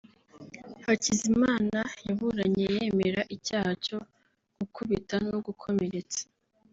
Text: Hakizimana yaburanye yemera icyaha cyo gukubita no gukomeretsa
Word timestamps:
Hakizimana 0.85 1.79
yaburanye 2.07 2.65
yemera 2.75 3.21
icyaha 3.35 3.71
cyo 3.85 3.99
gukubita 4.57 5.15
no 5.29 5.37
gukomeretsa 5.45 6.21